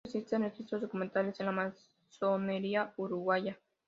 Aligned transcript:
De 0.03 0.07
esto 0.07 0.17
existen 0.17 0.41
registros 0.41 0.81
documentales 0.81 1.39
en 1.41 1.45
la 1.45 1.51
masonería 2.09 2.91
uruguaya. 2.97 3.59